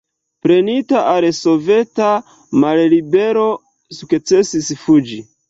Prenita 0.45 1.01
al 1.09 1.27
soveta 1.39 2.07
mallibero 2.65 3.45
sukcesis 4.01 4.73
fuĝi. 4.83 5.23